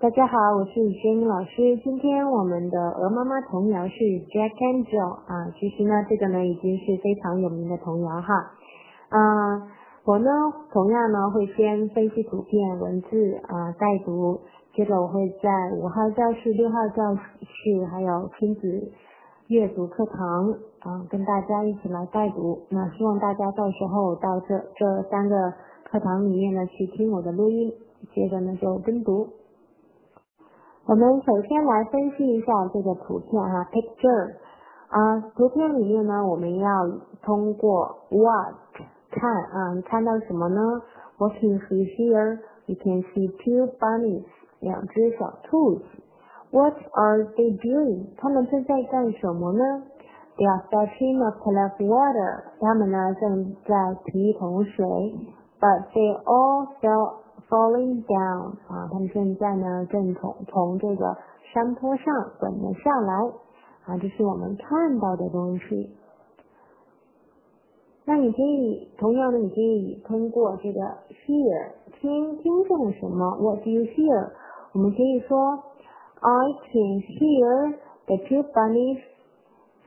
[0.00, 1.76] 大家好，我是轩老师。
[1.82, 3.98] 今天我们的鹅妈妈童谣是
[4.30, 8.32] Jack and Jill 啊，其实呢，这个呢已经是非常有名的童谣哈。
[9.10, 9.66] 啊，
[10.04, 10.30] 我呢
[10.70, 14.38] 同样呢会先分析图片、文字啊带读，
[14.72, 18.92] 接着我会在五号教室、六号教室还有亲子
[19.48, 22.62] 阅读课堂啊跟大家一起来带读。
[22.70, 25.52] 那希望大家到时候到这这三个
[25.90, 27.72] 课堂里面呢去听我的录音，
[28.14, 29.26] 接着呢就跟读。
[30.88, 34.36] 我们首先来分析一下这个图片哈，picture
[34.88, 36.70] 啊，图片里面呢，我们要
[37.22, 38.54] 通过 what
[39.10, 40.80] 看啊，看到什么呢
[41.18, 42.38] ？What can you see here?
[42.64, 44.24] You can see two bunnies，
[44.60, 45.84] 两只小兔子。
[46.52, 48.06] What are they doing？
[48.16, 49.82] 他们正在干什么呢
[50.38, 52.44] ？They are fetching a pail of water。
[52.60, 53.74] 他们呢正在
[54.06, 54.86] 提一桶水
[55.60, 61.16] ，But they all fell falling down 啊，他们现在呢正从从这个
[61.52, 62.04] 山坡上
[62.38, 63.14] 滚了下来
[63.86, 65.96] 啊，这是我们看到的东西。
[68.04, 74.30] 那你可以同样的，你可以通过这个 hear 听听见了什么？What do you hear？
[74.72, 75.36] 我们可以说
[76.20, 77.74] I can hear
[78.06, 79.00] the two bunnies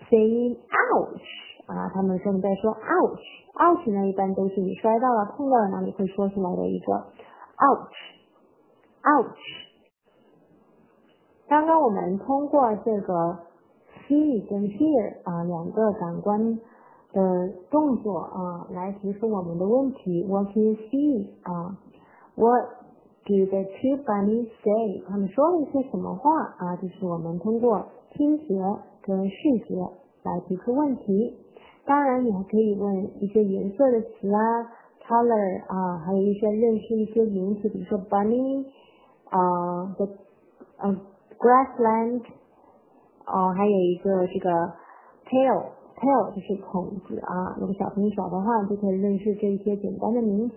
[0.10, 1.22] saying ouch
[1.68, 7.06] 啊，他们正在说 ouch，ouch 呢一般都是你摔到了碰到了哪里会说出来的一个。
[7.62, 9.38] ouch，ouch。
[11.48, 13.38] 刚刚我们通过这个
[14.08, 16.60] see 跟 hear 啊两个感官
[17.12, 20.26] 的动作啊来提出我们的问题。
[20.28, 21.78] What do you see 啊
[22.36, 22.66] ？What
[23.26, 25.04] do the two bunnies say？
[25.08, 26.76] 他们说了一些什么话啊？
[26.78, 28.46] 就是我们通过听觉
[29.04, 29.36] 跟视
[29.68, 29.76] 觉
[30.24, 31.38] 来提出问题。
[31.86, 34.72] 当然，你还可以问一些颜色的词啊。
[35.12, 38.64] Color 啊，还有一些认识一些名词，比如说 bunny
[39.28, 40.08] 啊，the
[40.80, 40.96] 呃
[41.38, 42.24] grassland
[43.26, 44.50] 啊，还有一个这个
[45.28, 47.58] tail，tail 就是筒子啊。
[47.60, 50.56] 如果小朋友小的话，就可以认识这一些简单的名词。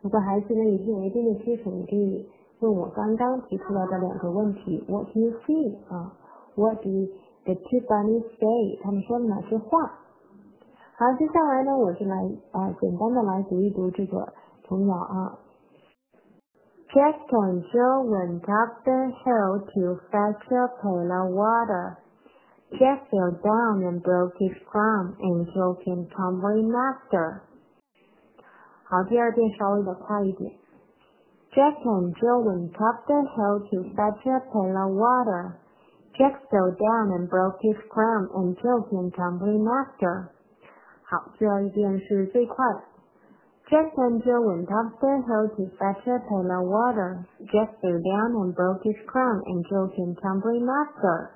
[0.00, 2.26] 如果孩子呢已经有一定的基础，你可以
[2.60, 6.16] 问我刚刚提出来的两个问题：What do you see 啊
[6.54, 7.12] ？What do
[7.44, 8.80] the two bunnies say？
[8.82, 10.05] 他们说了哪些话？
[10.97, 12.15] 好，接下来呢，我就来
[12.51, 15.39] 啊，简单的来读一读这个童谣啊。
[16.93, 21.97] Jack and Jill went up the hill to fetch a pail of water.
[22.71, 27.41] Jack fell down and broke his crown, and Jill came tumbling after.
[28.83, 30.51] 好，第二遍稍微的快一点。
[31.51, 35.55] Jack and Jill went up the hill to fetch a pail of water.
[36.13, 40.31] Jack fell down and broke his crown, and Jill came tumbling after.
[41.05, 42.65] 好，第二遍是最快。
[43.67, 47.23] Jack and Jill went up the hill to fetch a pail of water.
[47.51, 51.29] Jack fell down and broke his crown, and Jill came tumbling after.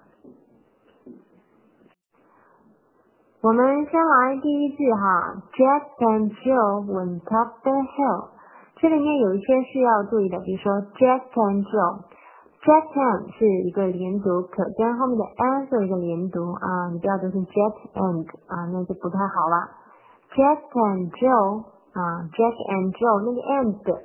[3.42, 8.30] 我们先来第一句哈，Jack and Jill went up the hill。
[8.78, 12.04] 这里面有一些是要注意的，比如说 Jack and Jill。
[12.61, 19.81] Jack and 是一个连读，可跟后面的 and 做一个连读啊，你不要读成 Jack and 啊，那就不太好了。
[20.37, 21.65] Jack and Joe
[21.97, 23.97] 啊，Jack and Joe 那个 and 的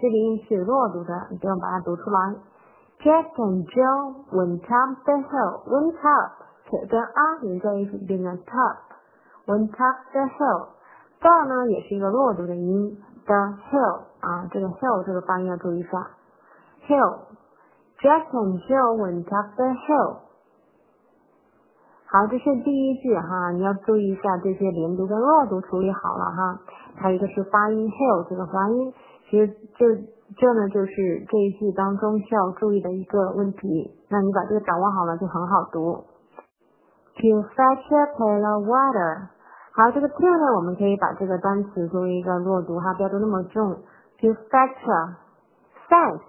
[0.00, 2.38] 这个音是弱读的，你不用把它读出来。
[3.02, 10.68] Jack and Joe went up the hill，went up 可跟 a 连在一起变成 top，went up the hill。
[11.18, 16.06] 这儿呢也是一个弱读的音，the hill 啊，这个 hill 这个发音要注意一下
[16.86, 17.26] ，hill。
[18.00, 20.22] Jack and Jill went up the hill。
[22.06, 26.60] 好，这是第一句哈，你要注意一下这些连读跟弱读处理好了哈。
[26.96, 28.94] 还有一个是发音 hill 这个发音，
[29.28, 29.84] 其实这
[30.36, 33.92] 这呢就是这一句当中需要注意的一个问题。
[34.08, 36.04] 那你把这个掌握好了就很好读。
[37.18, 39.28] To fetch a pail of water。
[39.74, 43.82] 好，这个 to 呢，我们可以把这个单词作为一个弱读哈，不要读那么重。
[44.20, 46.22] To fetch，fetch。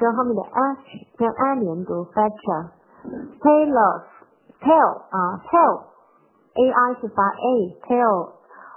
[0.00, 0.78] 跟后面的 s
[1.18, 8.30] 跟 a 连读，fetch，tail，tail 啊，tail，a i 是发 a，tail，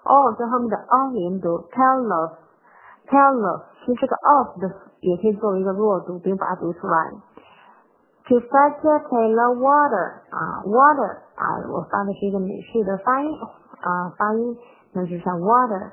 [0.03, 7.11] 哦，跟后面的 o 连读，tail，tail，其实这个 of 的也可以作为一个弱读，不用把它读出来。
[8.27, 13.33] To fetch a pail of water，啊，water，啊，我发的是一个美式的发音，
[13.79, 14.57] 啊，发音，
[14.91, 15.91] 那就是像 water。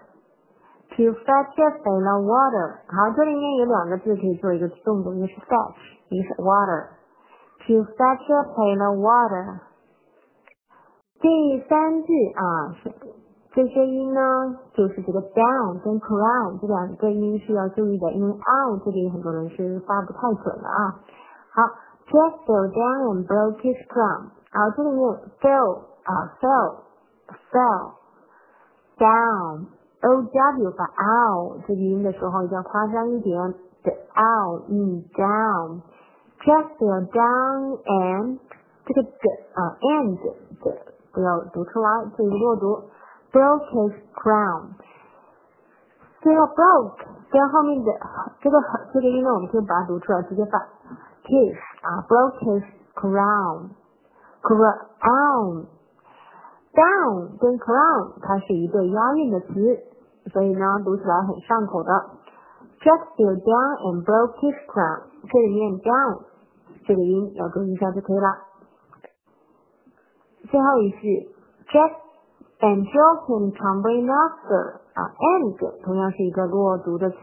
[1.00, 5.75] To fetch a pail of water，好，这里面有两个字可以做一个动作，一个是 fetch，
[6.07, 9.59] 一个是 water。To fetch a pail of water。
[11.19, 12.94] 第三句啊，是
[13.51, 14.21] 这些音呢，
[14.74, 21.00] 就是这个 down 跟 crown 这两个音是要注意的，因为 out 这里很多人是发不太准的啊。
[21.51, 21.63] 好，
[22.07, 24.30] Jack fell down and broke his crown。
[24.51, 25.01] 好，这里面
[25.42, 26.75] fell 啊 fell
[27.51, 27.92] fell
[28.97, 29.65] down
[30.02, 35.81] O w 发 out 这个音的时候一定要夸张一点的 out 音 down。
[36.41, 38.38] Jack fell down and
[38.87, 39.11] 这个的
[39.55, 40.76] 啊 and 的
[41.12, 42.82] 不要读出来，这个弱读。
[43.32, 44.75] broke his crown。
[46.20, 47.93] 最后 broke 跟后面的
[48.41, 48.58] 这个
[48.93, 50.58] 这个音呢，我们可以把它读出来，直接发
[51.23, 52.64] kiss 啊，broke his
[52.94, 53.69] crown。
[54.43, 55.67] crown
[56.75, 59.78] down 跟 crown 它是一对押韵的词，
[60.32, 61.90] 所以呢读起来很上口的。
[62.81, 65.02] Jack fell down and broke his crown。
[65.28, 66.22] 这里念 down
[66.87, 68.28] 这个音要注意一下就可以了。
[70.50, 71.28] 最后一句
[71.69, 72.11] Jack
[72.61, 77.17] And Joe came tumbling after 啊，and 同样是一个弱读的词。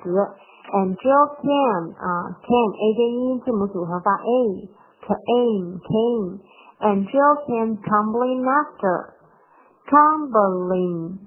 [0.74, 4.70] And Joe came 啊，came a 跟 e 字母组合发 a
[5.06, 6.40] came came。
[6.80, 9.17] And Joe came tumbling after
[9.87, 11.19] tumbling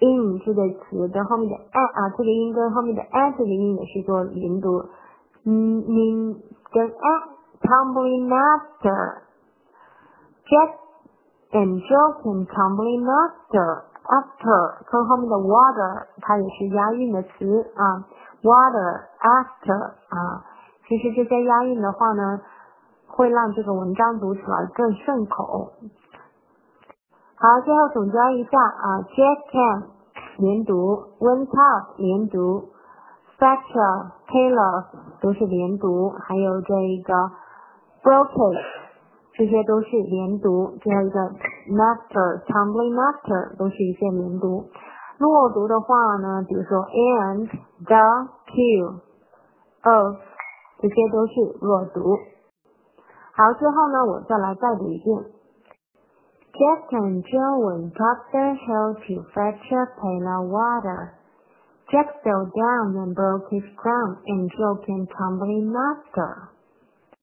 [0.00, 4.84] in 这个词跟后面的 a 啊，这个音跟后面的 a 这个音也是做连读。
[5.44, 6.36] 嗯嗯，
[6.72, 7.22] 跟 a
[7.60, 10.78] tumbling after。Just
[11.52, 17.28] And Joe came tumbling after after 跟后面的 water 它也是押韵的词
[17.76, 18.08] 啊，
[18.42, 20.44] water after 啊，
[20.88, 22.40] 其实这些押韵的话呢，
[23.06, 25.72] 会让这个文章读起来更顺口。
[27.39, 29.83] 好，最后总结一下啊，Jack can
[30.39, 30.73] 连读
[31.19, 32.69] ，went up 连读
[33.37, 34.85] ，Fletcher Taylor
[35.21, 37.13] 都是连读，还有这一个
[38.01, 38.57] broken。
[39.33, 41.19] 这些都是连读，最后一个
[41.69, 44.65] master tumbling master 都是一些连读。
[45.19, 47.45] 弱读的话呢，比如说 and
[47.85, 48.97] the q
[49.83, 50.15] of
[50.81, 52.17] 这些都是弱读。
[53.33, 55.23] 好，最后呢，我再来再读一遍。
[56.57, 61.13] Jack and Joe went up the hill to fetch a pail of water.
[61.91, 66.49] Jack fell down and broke his crown, and Joe came tumbling after.